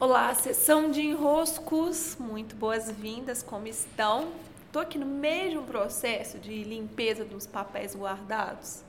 Olá, 0.00 0.32
sessão 0.32 0.92
de 0.92 1.00
enroscos, 1.00 2.16
muito 2.20 2.54
boas-vindas, 2.54 3.42
como 3.42 3.66
estão? 3.66 4.28
Estou 4.64 4.80
aqui 4.80 4.96
no 4.96 5.04
mesmo 5.04 5.64
processo 5.64 6.38
de 6.38 6.62
limpeza 6.62 7.24
dos 7.24 7.48
papéis 7.48 7.96
guardados. 7.96 8.84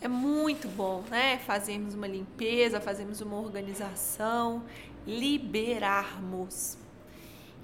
É 0.00 0.06
muito 0.06 0.68
bom, 0.68 1.02
né? 1.10 1.38
Fazermos 1.38 1.92
uma 1.92 2.06
limpeza, 2.06 2.80
fazermos 2.80 3.20
uma 3.20 3.36
organização, 3.36 4.62
liberarmos. 5.04 6.78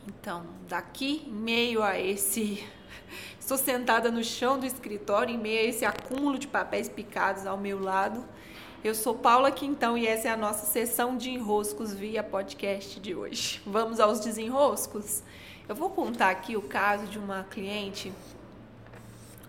Então, 0.09 0.45
daqui, 0.69 1.23
em 1.29 1.33
meio 1.33 1.81
a 1.81 1.97
esse. 1.97 2.67
Estou 3.39 3.57
sentada 3.57 4.11
no 4.11 4.25
chão 4.25 4.59
do 4.59 4.67
escritório, 4.67 5.33
em 5.33 5.39
meio 5.39 5.61
a 5.61 5.63
esse 5.63 5.85
acúmulo 5.85 6.41
de 6.41 6.49
papéis 6.49 6.89
picados 6.89 7.47
ao 7.47 7.57
meu 7.57 7.81
lado 7.81 8.27
eu 8.85 8.95
sou 8.95 9.15
Paula 9.15 9.51
Quintão 9.51 9.97
e 9.97 10.07
essa 10.07 10.29
é 10.29 10.31
a 10.31 10.37
nossa 10.37 10.67
sessão 10.67 11.17
de 11.17 11.31
enroscos 11.31 11.95
via 11.95 12.23
podcast 12.23 13.01
de 13.01 13.15
hoje. 13.15 13.63
Vamos 13.67 13.99
aos 13.99 14.21
desenroscos? 14.21 15.23
Eu 15.67 15.75
vou 15.75 15.89
contar 15.89 16.29
aqui 16.29 16.55
o 16.55 16.61
caso 16.61 17.07
de 17.07 17.19
uma 17.19 17.45
cliente. 17.45 18.13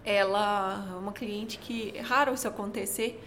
Ela, 0.06 0.95
uma 0.98 1.12
cliente 1.12 1.58
que 1.58 1.92
é 1.98 2.00
raro 2.00 2.34
isso 2.34 2.48
acontecer, 2.48 3.22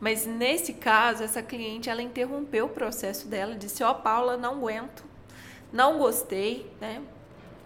mas 0.00 0.24
nesse 0.24 0.72
caso 0.72 1.22
essa 1.22 1.42
cliente 1.42 1.90
ela 1.90 2.00
interrompeu 2.00 2.64
o 2.64 2.70
processo 2.70 3.28
dela, 3.28 3.54
disse: 3.54 3.84
"Ó, 3.84 3.90
oh, 3.90 3.94
Paula, 3.96 4.38
não 4.38 4.54
aguento. 4.54 5.04
Não 5.70 5.98
gostei, 5.98 6.72
né? 6.80 7.02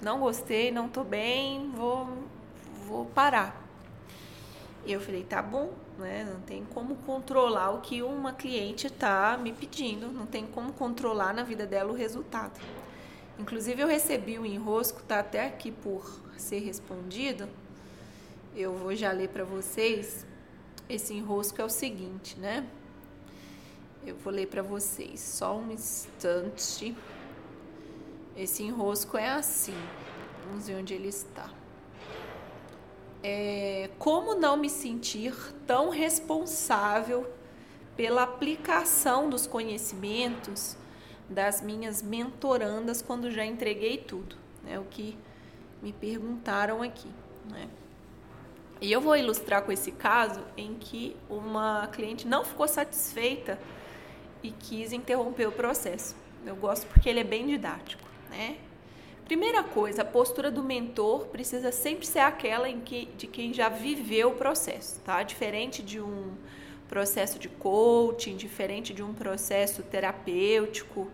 Não 0.02 0.18
gostei, 0.18 0.72
não 0.72 0.88
tô 0.88 1.04
bem, 1.04 1.70
vou 1.70 2.08
vou 2.88 3.04
parar". 3.06 3.65
E 4.86 4.92
eu 4.92 5.00
falei: 5.00 5.24
"Tá 5.24 5.42
bom, 5.42 5.72
né? 5.98 6.24
Não 6.24 6.40
tem 6.40 6.64
como 6.64 6.94
controlar 6.98 7.70
o 7.70 7.80
que 7.80 8.02
uma 8.02 8.32
cliente 8.32 8.86
está 8.86 9.36
me 9.36 9.52
pedindo, 9.52 10.12
não 10.12 10.26
tem 10.26 10.46
como 10.46 10.72
controlar 10.72 11.34
na 11.34 11.42
vida 11.42 11.66
dela 11.66 11.92
o 11.92 11.94
resultado. 11.94 12.60
Inclusive 13.36 13.82
eu 13.82 13.88
recebi 13.88 14.38
um 14.38 14.46
enrosco, 14.46 15.02
tá 15.02 15.18
até 15.18 15.44
aqui 15.44 15.72
por 15.72 16.08
ser 16.36 16.60
respondido. 16.60 17.48
Eu 18.54 18.74
vou 18.74 18.94
já 18.94 19.10
ler 19.10 19.28
para 19.28 19.44
vocês. 19.44 20.24
Esse 20.88 21.12
enrosco 21.12 21.60
é 21.60 21.64
o 21.64 21.68
seguinte, 21.68 22.38
né? 22.38 22.64
Eu 24.06 24.14
vou 24.16 24.32
ler 24.32 24.46
para 24.46 24.62
vocês 24.62 25.18
só 25.20 25.58
um 25.58 25.72
instante. 25.72 26.96
Esse 28.36 28.62
enrosco 28.62 29.18
é 29.18 29.30
assim. 29.30 29.76
Vamos 30.46 30.68
ver 30.68 30.76
onde 30.76 30.94
ele 30.94 31.08
está 31.08 31.50
é, 33.22 33.90
como 33.98 34.34
não 34.34 34.56
me 34.56 34.68
sentir 34.68 35.34
tão 35.66 35.90
responsável 35.90 37.30
pela 37.96 38.22
aplicação 38.22 39.28
dos 39.28 39.46
conhecimentos 39.46 40.76
das 41.28 41.60
minhas 41.60 42.02
mentorandas 42.02 43.02
quando 43.02 43.30
já 43.30 43.44
entreguei 43.44 43.98
tudo, 43.98 44.36
né? 44.62 44.78
O 44.78 44.84
que 44.84 45.16
me 45.82 45.92
perguntaram 45.92 46.82
aqui, 46.82 47.10
né? 47.50 47.68
E 48.80 48.92
eu 48.92 49.00
vou 49.00 49.16
ilustrar 49.16 49.62
com 49.62 49.72
esse 49.72 49.90
caso 49.90 50.40
em 50.56 50.74
que 50.74 51.16
uma 51.30 51.88
cliente 51.88 52.28
não 52.28 52.44
ficou 52.44 52.68
satisfeita 52.68 53.58
e 54.42 54.50
quis 54.50 54.92
interromper 54.92 55.46
o 55.46 55.52
processo. 55.52 56.14
Eu 56.44 56.54
gosto 56.54 56.86
porque 56.86 57.08
ele 57.08 57.20
é 57.20 57.24
bem 57.24 57.46
didático, 57.46 58.02
né? 58.30 58.58
Primeira 59.26 59.64
coisa, 59.64 60.02
a 60.02 60.04
postura 60.04 60.52
do 60.52 60.62
mentor 60.62 61.26
precisa 61.26 61.72
sempre 61.72 62.06
ser 62.06 62.20
aquela 62.20 62.68
em 62.68 62.80
que, 62.80 63.06
de 63.18 63.26
quem 63.26 63.52
já 63.52 63.68
viveu 63.68 64.28
o 64.28 64.34
processo, 64.36 65.00
tá? 65.00 65.20
Diferente 65.24 65.82
de 65.82 66.00
um 66.00 66.34
processo 66.88 67.36
de 67.36 67.48
coaching, 67.48 68.36
diferente 68.36 68.94
de 68.94 69.02
um 69.02 69.12
processo 69.12 69.82
terapêutico, 69.82 71.10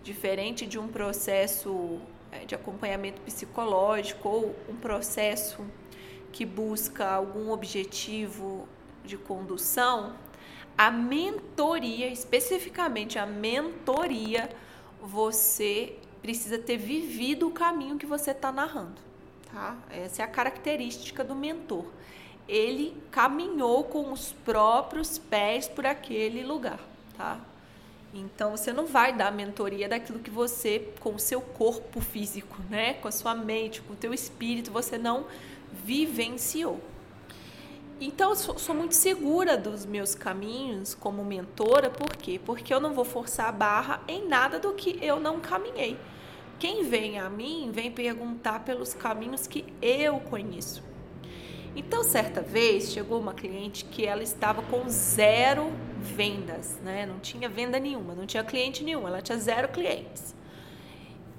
diferente 0.00 0.64
de 0.64 0.78
um 0.78 0.86
processo 0.86 2.00
é, 2.30 2.44
de 2.44 2.54
acompanhamento 2.54 3.20
psicológico 3.22 4.28
ou 4.28 4.56
um 4.68 4.76
processo 4.76 5.66
que 6.30 6.46
busca 6.46 7.04
algum 7.04 7.50
objetivo 7.50 8.68
de 9.04 9.16
condução, 9.16 10.14
a 10.78 10.88
mentoria, 10.88 12.06
especificamente 12.06 13.18
a 13.18 13.26
mentoria, 13.26 14.48
você 15.02 15.96
precisa 16.26 16.58
ter 16.58 16.76
vivido 16.76 17.46
o 17.46 17.52
caminho 17.52 17.96
que 17.96 18.04
você 18.04 18.32
está 18.32 18.50
narrando, 18.50 18.96
tá? 19.52 19.76
Essa 19.88 20.22
é 20.22 20.24
a 20.24 20.28
característica 20.28 21.22
do 21.22 21.36
mentor. 21.36 21.86
Ele 22.48 23.00
caminhou 23.12 23.84
com 23.84 24.12
os 24.12 24.32
próprios 24.44 25.18
pés 25.18 25.68
por 25.68 25.86
aquele 25.86 26.42
lugar, 26.42 26.80
tá? 27.16 27.38
Então 28.12 28.56
você 28.56 28.72
não 28.72 28.86
vai 28.86 29.12
dar 29.12 29.30
mentoria 29.30 29.88
daquilo 29.88 30.18
que 30.18 30.28
você, 30.30 30.92
com 30.98 31.14
o 31.14 31.18
seu 31.18 31.40
corpo 31.40 32.00
físico, 32.00 32.56
né, 32.68 32.94
com 32.94 33.06
a 33.06 33.12
sua 33.12 33.32
mente, 33.32 33.80
com 33.82 33.92
o 33.92 33.96
teu 33.96 34.12
espírito, 34.12 34.72
você 34.72 34.98
não 34.98 35.26
vivenciou. 35.84 36.80
Então, 38.00 38.30
eu 38.30 38.36
sou, 38.36 38.58
sou, 38.58 38.74
muito 38.74 38.94
segura 38.94 39.56
dos 39.56 39.86
meus 39.86 40.14
caminhos 40.14 40.94
como 40.94 41.24
mentora, 41.24 41.88
por 41.88 42.14
quê? 42.14 42.38
Porque 42.44 42.74
eu 42.74 42.80
não 42.80 42.92
vou 42.92 43.06
forçar 43.06 43.48
a 43.48 43.52
barra 43.52 44.02
em 44.06 44.26
nada 44.28 44.58
do 44.58 44.74
que 44.74 44.98
eu 45.00 45.18
não 45.18 45.40
caminhei. 45.40 45.96
Quem 46.58 46.84
vem 46.84 47.18
a 47.18 47.28
mim 47.28 47.70
vem 47.72 47.90
perguntar 47.90 48.64
pelos 48.64 48.94
caminhos 48.94 49.46
que 49.46 49.64
eu 49.82 50.18
conheço. 50.20 50.82
Então, 51.76 52.02
certa 52.02 52.40
vez 52.40 52.90
chegou 52.90 53.20
uma 53.20 53.34
cliente 53.34 53.84
que 53.84 54.06
ela 54.06 54.22
estava 54.22 54.62
com 54.62 54.88
zero 54.88 55.70
vendas, 56.00 56.78
né? 56.82 57.04
Não 57.04 57.18
tinha 57.18 57.50
venda 57.50 57.78
nenhuma, 57.78 58.14
não 58.14 58.24
tinha 58.24 58.42
cliente 58.42 58.82
nenhum, 58.82 59.06
ela 59.06 59.20
tinha 59.20 59.36
zero 59.36 59.68
clientes. 59.68 60.34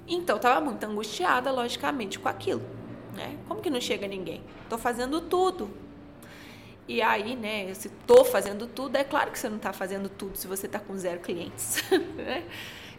Então, 0.06 0.36
estava 0.36 0.64
muito 0.64 0.84
angustiada, 0.84 1.50
logicamente, 1.50 2.20
com 2.20 2.28
aquilo, 2.28 2.62
né? 3.16 3.36
Como 3.48 3.60
que 3.60 3.68
não 3.68 3.80
chega 3.80 4.06
ninguém? 4.06 4.40
Estou 4.62 4.78
fazendo 4.78 5.20
tudo. 5.20 5.68
E 6.86 7.02
aí, 7.02 7.34
né, 7.36 7.74
se 7.74 7.88
estou 7.88 8.24
fazendo 8.24 8.66
tudo, 8.66 8.96
é 8.96 9.04
claro 9.04 9.30
que 9.32 9.38
você 9.38 9.48
não 9.48 9.58
está 9.58 9.72
fazendo 9.72 10.08
tudo 10.08 10.38
se 10.38 10.46
você 10.46 10.66
está 10.66 10.78
com 10.78 10.96
zero 10.96 11.20
clientes, 11.20 11.82
né? 12.16 12.44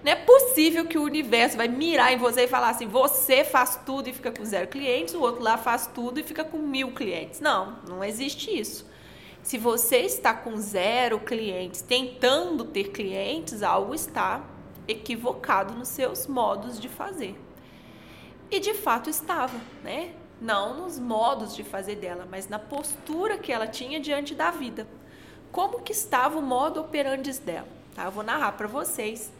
Não 0.03 0.11
é 0.11 0.15
possível 0.15 0.85
que 0.85 0.97
o 0.97 1.03
universo 1.03 1.57
vai 1.57 1.67
mirar 1.67 2.13
em 2.13 2.17
você 2.17 2.43
e 2.43 2.47
falar 2.47 2.69
assim: 2.69 2.87
você 2.87 3.43
faz 3.43 3.79
tudo 3.85 4.07
e 4.07 4.13
fica 4.13 4.31
com 4.31 4.45
zero 4.45 4.67
clientes, 4.67 5.13
o 5.13 5.21
outro 5.21 5.43
lá 5.43 5.57
faz 5.57 5.87
tudo 5.87 6.19
e 6.19 6.23
fica 6.23 6.43
com 6.43 6.57
mil 6.57 6.93
clientes. 6.93 7.39
Não, 7.39 7.77
não 7.87 8.03
existe 8.03 8.57
isso. 8.57 8.87
Se 9.43 9.57
você 9.57 9.99
está 9.99 10.33
com 10.33 10.57
zero 10.57 11.19
clientes, 11.19 11.81
tentando 11.81 12.65
ter 12.65 12.91
clientes, 12.91 13.63
algo 13.63 13.93
está 13.93 14.43
equivocado 14.87 15.73
nos 15.73 15.87
seus 15.89 16.27
modos 16.27 16.79
de 16.79 16.89
fazer. 16.89 17.39
E 18.51 18.59
de 18.59 18.73
fato 18.73 19.09
estava, 19.09 19.57
né? 19.83 20.13
Não 20.41 20.77
nos 20.77 20.97
modos 20.97 21.55
de 21.55 21.63
fazer 21.63 21.95
dela, 21.95 22.27
mas 22.29 22.47
na 22.47 22.57
postura 22.57 23.37
que 23.37 23.51
ela 23.51 23.67
tinha 23.67 23.99
diante 23.99 24.33
da 24.33 24.49
vida. 24.51 24.87
Como 25.51 25.81
que 25.81 25.91
estava 25.91 26.39
o 26.39 26.41
modo 26.41 26.79
operandi 26.79 27.31
dela? 27.39 27.67
Tá? 27.93 28.05
Eu 28.05 28.11
vou 28.11 28.23
narrar 28.23 28.53
para 28.53 28.67
vocês 28.67 29.31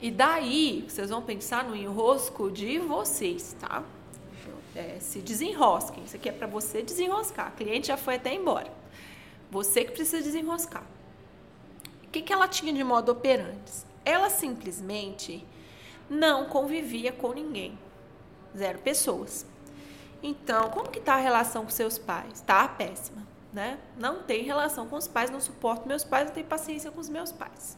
e 0.00 0.10
daí, 0.10 0.84
vocês 0.88 1.10
vão 1.10 1.20
pensar 1.22 1.64
no 1.64 1.74
enrosco 1.74 2.50
de 2.50 2.78
vocês, 2.78 3.56
tá? 3.58 3.82
É, 4.74 4.98
se 5.00 5.18
desenrosquem. 5.18 6.04
Isso 6.04 6.14
aqui 6.14 6.28
é 6.28 6.32
para 6.32 6.46
você 6.46 6.82
desenroscar. 6.82 7.48
A 7.48 7.50
cliente 7.50 7.88
já 7.88 7.96
foi 7.96 8.14
até 8.14 8.32
embora. 8.32 8.72
Você 9.50 9.84
que 9.84 9.90
precisa 9.90 10.22
desenroscar. 10.22 10.84
O 12.04 12.10
que, 12.10 12.22
que 12.22 12.32
ela 12.32 12.46
tinha 12.46 12.72
de 12.72 12.84
modo 12.84 13.10
operante? 13.10 13.72
Ela 14.04 14.30
simplesmente 14.30 15.44
não 16.08 16.44
convivia 16.44 17.10
com 17.10 17.32
ninguém. 17.32 17.76
Zero 18.56 18.78
pessoas. 18.78 19.44
Então, 20.22 20.70
como 20.70 20.90
que 20.90 21.00
tá 21.00 21.14
a 21.14 21.20
relação 21.20 21.64
com 21.64 21.70
seus 21.70 21.98
pais? 21.98 22.40
Tá 22.40 22.68
péssima, 22.68 23.26
né? 23.52 23.78
Não 23.96 24.22
tem 24.22 24.42
relação 24.44 24.86
com 24.86 24.96
os 24.96 25.08
pais, 25.08 25.30
não 25.30 25.40
suporto 25.40 25.88
meus 25.88 26.04
pais, 26.04 26.26
não 26.26 26.34
tenho 26.34 26.46
paciência 26.46 26.90
com 26.90 27.00
os 27.00 27.08
meus 27.08 27.32
pais. 27.32 27.76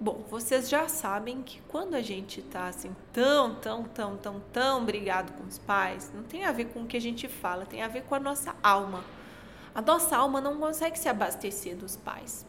Bom, 0.00 0.24
vocês 0.30 0.68
já 0.68 0.86
sabem 0.86 1.42
que 1.42 1.60
quando 1.62 1.94
a 1.94 2.00
gente 2.00 2.40
tá 2.40 2.68
assim 2.68 2.94
tão, 3.12 3.56
tão, 3.56 3.82
tão, 3.82 4.16
tão, 4.16 4.40
tão 4.52 4.84
brigado 4.84 5.32
com 5.32 5.42
os 5.42 5.58
pais, 5.58 6.12
não 6.14 6.22
tem 6.22 6.44
a 6.44 6.52
ver 6.52 6.66
com 6.66 6.82
o 6.82 6.86
que 6.86 6.96
a 6.96 7.00
gente 7.00 7.26
fala, 7.26 7.66
tem 7.66 7.82
a 7.82 7.88
ver 7.88 8.04
com 8.04 8.14
a 8.14 8.20
nossa 8.20 8.54
alma. 8.62 9.02
A 9.74 9.82
nossa 9.82 10.16
alma 10.16 10.40
não 10.40 10.56
consegue 10.56 10.96
se 10.96 11.08
abastecer 11.08 11.74
dos 11.74 11.96
pais. 11.96 12.46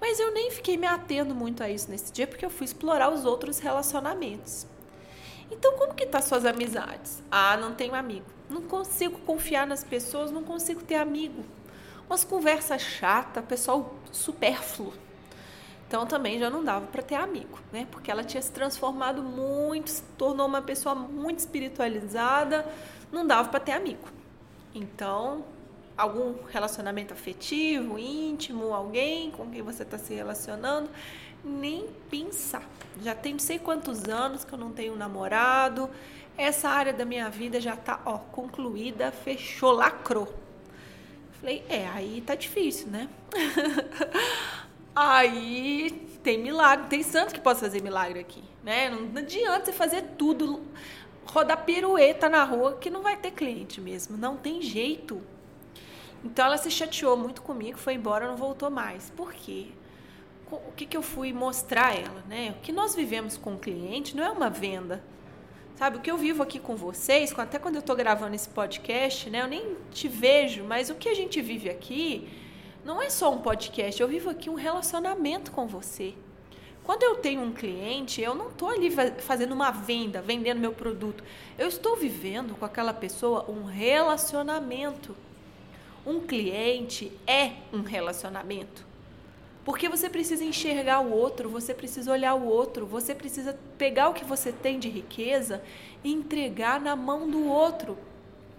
Mas 0.00 0.18
eu 0.18 0.32
nem 0.32 0.50
fiquei 0.50 0.78
me 0.78 0.86
atendo 0.86 1.34
muito 1.34 1.62
a 1.62 1.68
isso 1.68 1.90
nesse 1.90 2.10
dia 2.10 2.26
porque 2.26 2.46
eu 2.46 2.50
fui 2.50 2.64
explorar 2.64 3.12
os 3.12 3.26
outros 3.26 3.58
relacionamentos. 3.58 4.66
Então, 5.50 5.76
como 5.76 5.94
que 5.94 6.06
tá 6.06 6.22
suas 6.22 6.46
amizades? 6.46 7.22
Ah, 7.30 7.58
não 7.58 7.74
tenho 7.74 7.94
amigo. 7.94 8.26
Não 8.48 8.62
consigo 8.62 9.18
confiar 9.20 9.66
nas 9.66 9.84
pessoas, 9.84 10.30
não 10.30 10.42
consigo 10.42 10.82
ter 10.82 10.94
amigo. 10.94 11.44
Umas 12.08 12.24
conversas 12.24 12.80
chatas, 12.80 13.44
pessoal 13.44 13.94
supérfluo. 14.10 14.94
Então 15.88 16.06
também 16.06 16.38
já 16.38 16.50
não 16.50 16.62
dava 16.62 16.86
para 16.86 17.00
ter 17.00 17.14
amigo, 17.14 17.58
né? 17.72 17.88
Porque 17.90 18.10
ela 18.10 18.22
tinha 18.22 18.42
se 18.42 18.52
transformado 18.52 19.22
muito, 19.22 19.88
se 19.88 20.02
tornou 20.18 20.46
uma 20.46 20.60
pessoa 20.60 20.94
muito 20.94 21.38
espiritualizada, 21.38 22.66
não 23.10 23.26
dava 23.26 23.48
para 23.48 23.58
ter 23.58 23.72
amigo. 23.72 24.06
Então, 24.74 25.42
algum 25.96 26.34
relacionamento 26.46 27.14
afetivo, 27.14 27.98
íntimo, 27.98 28.74
alguém 28.74 29.30
com 29.30 29.50
quem 29.50 29.62
você 29.62 29.82
está 29.82 29.96
se 29.96 30.12
relacionando, 30.12 30.90
nem 31.42 31.88
pensar. 32.10 32.68
Já 33.00 33.14
tem 33.14 33.32
não 33.32 33.40
sei 33.40 33.58
quantos 33.58 34.04
anos 34.04 34.44
que 34.44 34.52
eu 34.52 34.58
não 34.58 34.70
tenho 34.70 34.94
namorado. 34.94 35.88
Essa 36.36 36.68
área 36.68 36.92
da 36.92 37.06
minha 37.06 37.30
vida 37.30 37.62
já 37.62 37.74
tá, 37.74 37.98
ó, 38.04 38.18
concluída, 38.18 39.10
fechou, 39.10 39.72
lacrou. 39.72 40.32
Falei, 41.40 41.64
é, 41.66 41.88
aí 41.88 42.20
tá 42.20 42.34
difícil, 42.34 42.88
né? 42.88 43.08
aí 44.98 46.08
tem 46.22 46.38
milagre, 46.38 46.88
tem 46.88 47.02
santo 47.02 47.32
que 47.32 47.40
possa 47.40 47.60
fazer 47.60 47.82
milagre 47.82 48.20
aqui, 48.20 48.42
né? 48.62 48.90
Não, 48.90 49.20
adianta 49.20 49.66
você 49.66 49.72
fazer 49.72 50.02
tudo, 50.18 50.62
rodar 51.24 51.64
pirueta 51.64 52.28
na 52.28 52.42
rua 52.44 52.76
que 52.80 52.90
não 52.90 53.02
vai 53.02 53.16
ter 53.16 53.30
cliente 53.30 53.80
mesmo, 53.80 54.16
não 54.16 54.36
tem 54.36 54.60
jeito. 54.60 55.22
Então 56.24 56.46
ela 56.46 56.58
se 56.58 56.70
chateou 56.70 57.16
muito 57.16 57.42
comigo, 57.42 57.78
foi 57.78 57.94
embora, 57.94 58.26
não 58.26 58.36
voltou 58.36 58.70
mais. 58.70 59.10
Por 59.10 59.32
quê? 59.32 59.68
O 60.50 60.72
que, 60.72 60.86
que 60.86 60.96
eu 60.96 61.02
fui 61.02 61.32
mostrar 61.32 61.88
a 61.88 61.94
ela, 61.94 62.24
né? 62.26 62.54
O 62.58 62.62
que 62.62 62.72
nós 62.72 62.94
vivemos 62.94 63.36
com 63.36 63.54
o 63.54 63.58
cliente 63.58 64.16
não 64.16 64.24
é 64.24 64.30
uma 64.30 64.50
venda. 64.50 65.04
Sabe, 65.76 65.98
o 65.98 66.00
que 66.00 66.10
eu 66.10 66.16
vivo 66.16 66.42
aqui 66.42 66.58
com 66.58 66.74
vocês, 66.74 67.32
até 67.38 67.56
quando 67.56 67.76
eu 67.76 67.80
estou 67.80 67.94
gravando 67.94 68.34
esse 68.34 68.48
podcast, 68.48 69.30
né? 69.30 69.42
Eu 69.42 69.46
nem 69.46 69.76
te 69.92 70.08
vejo, 70.08 70.64
mas 70.64 70.90
o 70.90 70.96
que 70.96 71.08
a 71.08 71.14
gente 71.14 71.40
vive 71.40 71.70
aqui 71.70 72.28
não 72.88 73.02
é 73.02 73.10
só 73.10 73.30
um 73.30 73.42
podcast, 73.42 74.00
eu 74.00 74.08
vivo 74.08 74.30
aqui 74.30 74.48
um 74.48 74.54
relacionamento 74.54 75.52
com 75.52 75.66
você. 75.66 76.14
Quando 76.82 77.02
eu 77.02 77.16
tenho 77.16 77.42
um 77.42 77.52
cliente, 77.52 78.22
eu 78.22 78.34
não 78.34 78.48
estou 78.48 78.70
ali 78.70 78.90
fazendo 79.18 79.52
uma 79.52 79.70
venda, 79.70 80.22
vendendo 80.22 80.58
meu 80.58 80.72
produto. 80.72 81.22
Eu 81.58 81.68
estou 81.68 81.96
vivendo 81.96 82.58
com 82.58 82.64
aquela 82.64 82.94
pessoa 82.94 83.44
um 83.46 83.64
relacionamento. 83.64 85.14
Um 86.06 86.20
cliente 86.20 87.12
é 87.26 87.56
um 87.74 87.82
relacionamento. 87.82 88.86
Porque 89.66 89.86
você 89.86 90.08
precisa 90.08 90.42
enxergar 90.42 91.00
o 91.00 91.12
outro, 91.12 91.50
você 91.50 91.74
precisa 91.74 92.10
olhar 92.10 92.34
o 92.36 92.46
outro, 92.46 92.86
você 92.86 93.14
precisa 93.14 93.54
pegar 93.76 94.08
o 94.08 94.14
que 94.14 94.24
você 94.24 94.50
tem 94.50 94.78
de 94.78 94.88
riqueza 94.88 95.62
e 96.02 96.10
entregar 96.10 96.80
na 96.80 96.96
mão 96.96 97.28
do 97.28 97.48
outro. 97.48 97.98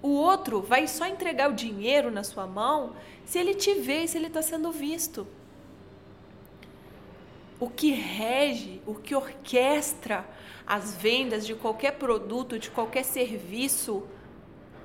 O 0.02 0.10
outro 0.10 0.62
vai 0.62 0.88
só 0.88 1.06
entregar 1.06 1.50
o 1.50 1.54
dinheiro 1.54 2.10
na 2.10 2.24
sua 2.24 2.48
mão 2.48 2.96
se 3.26 3.38
ele 3.38 3.54
te 3.54 3.74
vê, 3.74 4.08
se 4.08 4.18
ele 4.18 4.28
está 4.28 4.42
sendo 4.42 4.72
visto. 4.72 5.28
O 7.60 7.70
que 7.70 7.92
rege, 7.92 8.82
o 8.86 8.96
que 8.96 9.14
orquestra 9.14 10.26
as 10.66 10.96
vendas 10.96 11.46
de 11.46 11.54
qualquer 11.54 11.98
produto, 11.98 12.58
de 12.58 12.70
qualquer 12.70 13.04
serviço, 13.04 14.08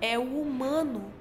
é 0.00 0.18
o 0.18 0.40
humano. 0.40 1.12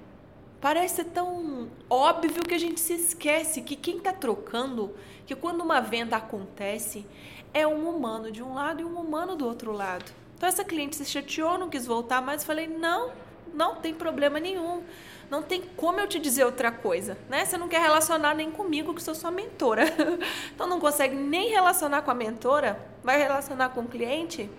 Parece 0.59 1.03
tão 1.03 1.69
óbvio 1.89 2.41
que 2.41 2.55
a 2.55 2.57
gente 2.57 2.79
se 2.79 2.93
esquece 2.93 3.61
que 3.61 3.75
quem 3.75 3.97
está 3.97 4.13
trocando, 4.13 4.95
que 5.25 5.35
quando 5.35 5.61
uma 5.61 5.81
venda 5.81 6.15
acontece, 6.15 7.05
é 7.53 7.67
um 7.67 7.87
humano 7.89 8.31
de 8.31 8.41
um 8.41 8.53
lado 8.53 8.81
e 8.81 8.85
um 8.85 8.97
humano 8.99 9.35
do 9.35 9.45
outro 9.45 9.71
lado. 9.71 10.11
Então 10.35 10.49
essa 10.49 10.63
cliente 10.63 10.95
se 10.95 11.05
chateou, 11.05 11.57
não 11.57 11.69
quis 11.69 11.85
voltar 11.85 12.21
mais, 12.21 12.43
falei: 12.43 12.67
"Não, 12.67 13.11
não 13.53 13.75
tem 13.75 13.93
problema 13.93 14.39
nenhum. 14.39 14.83
Não 15.29 15.41
tem 15.41 15.61
como 15.75 15.99
eu 15.99 16.07
te 16.07 16.19
dizer 16.19 16.45
outra 16.45 16.71
coisa, 16.71 17.17
né? 17.29 17.45
Você 17.45 17.57
não 17.57 17.67
quer 17.67 17.81
relacionar 17.81 18.35
nem 18.35 18.51
comigo, 18.51 18.93
que 18.93 19.01
sou 19.01 19.15
sua 19.15 19.31
mentora. 19.31 19.83
então 20.53 20.67
não 20.67 20.79
consegue 20.79 21.15
nem 21.15 21.49
relacionar 21.49 22.01
com 22.01 22.11
a 22.11 22.13
mentora, 22.13 22.79
vai 23.03 23.17
relacionar 23.17 23.69
com 23.69 23.81
o 23.81 23.87
cliente? 23.87 24.49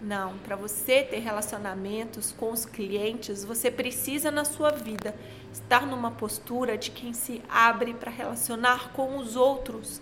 Não, 0.00 0.38
para 0.38 0.56
você 0.56 1.02
ter 1.02 1.18
relacionamentos 1.18 2.32
com 2.32 2.50
os 2.50 2.64
clientes, 2.64 3.44
você 3.44 3.70
precisa 3.70 4.30
na 4.30 4.46
sua 4.46 4.70
vida 4.70 5.14
estar 5.52 5.86
numa 5.86 6.10
postura 6.10 6.78
de 6.78 6.90
quem 6.90 7.12
se 7.12 7.42
abre 7.48 7.92
para 7.92 8.10
relacionar 8.10 8.92
com 8.92 9.18
os 9.18 9.36
outros. 9.36 10.00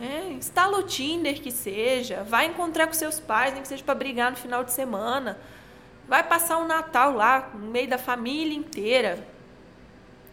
É, 0.00 0.32
instala 0.32 0.78
o 0.78 0.82
Tinder 0.82 1.40
que 1.40 1.52
seja, 1.52 2.24
vai 2.24 2.46
encontrar 2.46 2.88
com 2.88 2.92
seus 2.92 3.20
pais, 3.20 3.52
nem 3.52 3.62
que 3.62 3.68
seja 3.68 3.84
para 3.84 3.94
brigar 3.94 4.32
no 4.32 4.36
final 4.36 4.64
de 4.64 4.72
semana. 4.72 5.38
Vai 6.08 6.22
passar 6.22 6.58
o 6.58 6.66
Natal 6.66 7.12
lá, 7.14 7.50
no 7.54 7.68
meio 7.68 7.88
da 7.88 7.98
família 7.98 8.56
inteira. 8.56 9.26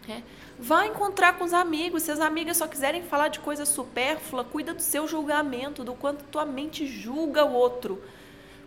É. 0.08 0.22
Vai 0.58 0.88
encontrar 0.88 1.38
com 1.38 1.44
os 1.44 1.52
amigos. 1.52 2.02
Se 2.02 2.10
as 2.10 2.20
amigas 2.20 2.56
só 2.56 2.66
quiserem 2.66 3.02
falar 3.02 3.28
de 3.28 3.40
coisa 3.40 3.64
supérflua, 3.64 4.44
cuida 4.44 4.74
do 4.74 4.82
seu 4.82 5.08
julgamento, 5.08 5.84
do 5.84 5.94
quanto 5.94 6.24
tua 6.24 6.44
mente 6.44 6.86
julga 6.86 7.44
o 7.44 7.52
outro 7.52 8.02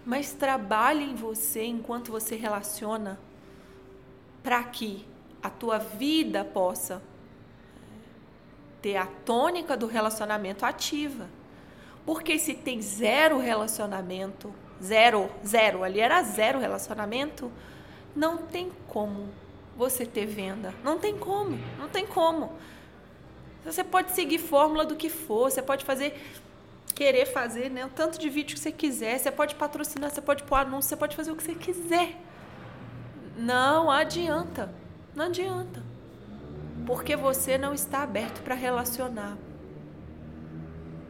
mas 0.05 0.33
trabalhe 0.33 1.03
em 1.03 1.15
você 1.15 1.63
enquanto 1.63 2.11
você 2.11 2.35
relaciona 2.35 3.19
para 4.43 4.63
que 4.63 5.03
a 5.41 5.49
tua 5.49 5.79
vida 5.79 6.45
possa 6.45 7.01
ter 8.81 8.97
a 8.97 9.07
tônica 9.07 9.75
do 9.75 9.87
relacionamento 9.87 10.63
ativa. 10.63 11.27
Porque 12.05 12.37
se 12.37 12.53
tem 12.53 12.79
zero 12.83 13.39
relacionamento, 13.39 14.53
zero, 14.83 15.29
zero, 15.45 15.83
ali 15.83 15.99
era 15.99 16.21
zero 16.23 16.59
relacionamento, 16.59 17.51
não 18.15 18.37
tem 18.37 18.71
como 18.87 19.29
você 19.77 20.05
ter 20.05 20.25
venda. 20.25 20.73
Não 20.83 20.97
tem 20.97 21.17
como, 21.17 21.59
não 21.77 21.89
tem 21.89 22.05
como. 22.05 22.53
Você 23.65 23.83
pode 23.83 24.11
seguir 24.11 24.37
fórmula 24.37 24.85
do 24.85 24.95
que 24.95 25.09
for, 25.09 25.49
você 25.51 25.61
pode 25.61 25.83
fazer 25.83 26.13
querer 26.95 27.25
fazer 27.25 27.69
né, 27.69 27.85
o 27.85 27.89
tanto 27.89 28.17
de 28.17 28.29
vídeo 28.29 28.55
que 28.55 28.59
você 28.59 28.71
quiser. 28.71 29.19
Você 29.19 29.29
pode 29.29 29.53
patrocinar, 29.55 30.09
você 30.09 30.21
pode 30.21 30.43
pôr 30.43 30.55
anúncio, 30.55 30.89
você 30.89 30.95
pode 30.95 31.15
fazer 31.15 31.31
o 31.31 31.35
que 31.35 31.43
você 31.43 31.53
quiser. 31.53 32.15
Não 33.37 33.91
adianta. 33.91 34.73
Não 35.13 35.25
adianta. 35.25 35.83
Porque 36.87 37.15
você 37.15 37.57
não 37.57 37.73
está 37.73 38.01
aberto 38.01 38.41
para 38.41 38.55
relacionar. 38.55 39.37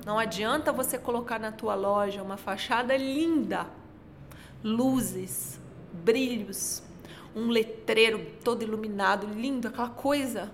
Não 0.06 0.19
adianta 0.19 0.72
você 0.72 1.00
colocar 1.00 1.40
na 1.40 1.52
tua 1.52 1.74
loja 1.74 2.22
uma 2.22 2.38
fachada 2.38 2.96
linda, 2.96 3.66
luzes, 4.63 5.60
brilhos, 5.92 6.84
um 7.36 7.48
letreiro 7.50 8.24
todo 8.44 8.62
iluminado, 8.62 9.25
lindo, 9.28 9.68
aquela 9.68 9.90
coisa, 9.90 10.54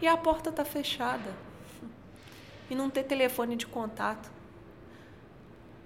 e 0.00 0.06
a 0.06 0.16
porta 0.16 0.50
está 0.50 0.64
fechada. 0.64 1.34
E 2.70 2.76
não 2.76 2.88
ter 2.88 3.02
telefone 3.02 3.56
de 3.56 3.66
contato. 3.66 4.30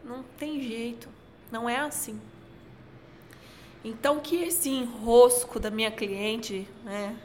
Não 0.04 0.22
tem 0.38 0.60
jeito, 0.60 1.08
não 1.50 1.68
é 1.68 1.78
assim. 1.78 2.20
Então 3.82 4.20
que 4.20 4.36
esse 4.36 4.68
enrosco 4.68 5.58
da 5.58 5.70
minha 5.70 5.90
cliente, 5.90 6.68
né, 6.84 7.16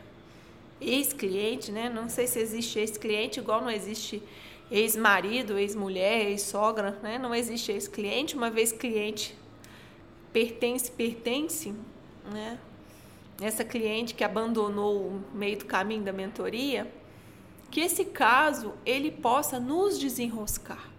ex-cliente, 0.80 1.72
né, 1.72 1.90
não 1.90 2.08
sei 2.08 2.28
se 2.28 2.40
existe 2.40 2.80
ex-cliente 2.80 3.40
igual 3.40 3.62
não 3.62 3.70
existe 3.70 4.24
ex-marido, 4.72 5.58
ex-mulher, 5.58 6.30
ex-sogra, 6.30 6.98
né, 7.04 7.18
não 7.18 7.36
existe 7.36 7.72
ex-cliente, 7.72 8.36
uma 8.36 8.50
vez 8.50 8.72
cliente 8.72 9.38
pertence, 10.32 10.90
pertence, 10.90 11.76
né, 12.32 12.58
essa 13.42 13.66
cliente 13.66 14.16
que 14.16 14.24
abandonou 14.24 15.08
o 15.08 15.24
meio 15.34 15.58
do 15.58 15.66
caminho 15.66 16.04
da 16.04 16.14
mentoria, 16.14 16.92
que 17.70 17.82
esse 17.82 18.06
caso 18.06 18.74
ele 18.86 19.12
possa 19.12 19.60
nos 19.60 20.00
desenroscar 20.00 20.90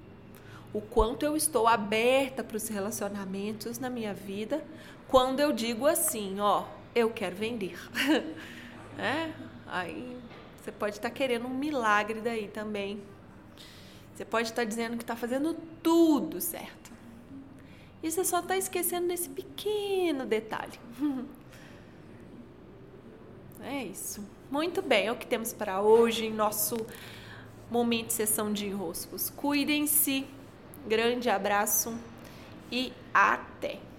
o 0.73 0.81
quanto 0.81 1.25
eu 1.25 1.37
estou 1.37 1.69
aberta 1.69 2.43
para 2.43 2.57
os 2.57 2.69
relacionamentos 2.69 3.79
na 3.79 3.91
minha 3.91 4.14
vida 4.14 4.64
quando 5.07 5.41
eu 5.41 5.52
digo 5.52 5.87
assim, 5.87 6.41
ó, 6.41 6.64
eu 6.95 7.11
quero 7.11 7.37
vender. 7.37 7.79
é? 8.99 9.31
Aí 9.67 10.17
você 10.57 10.73
pode 10.73 10.97
estar 10.97 11.11
querendo 11.11 11.47
um 11.47 11.55
milagre 11.55 12.23
daí 12.23 12.49
também. 12.49 13.02
Você 14.14 14.25
pode 14.25 14.49
estar 14.49 14.64
dizendo 14.64 14.97
que 14.97 15.02
está 15.02 15.16
fazendo 15.16 15.54
tudo 15.83 16.40
certo. 16.40 16.92
E 18.02 18.11
você 18.11 18.25
só 18.25 18.40
está 18.40 18.57
esquecendo 18.57 19.09
desse 19.09 19.28
pequeno 19.28 20.26
detalhe. 20.26 20.78
é 23.62 23.85
isso. 23.85 24.25
Muito 24.50 24.83
bem, 24.83 25.07
é 25.07 25.12
o 25.12 25.16
que 25.16 25.26
temos 25.26 25.52
para 25.52 25.81
hoje 25.81 26.26
em 26.26 26.33
nosso 26.33 26.76
momento 27.71 28.09
de 28.09 28.12
sessão 28.12 28.52
de 28.52 28.66
enroscos. 28.66 29.31
Cuidem-se. 29.31 30.26
Grande 30.87 31.31
abraço 31.31 31.97
e 32.71 32.92
até! 33.14 33.92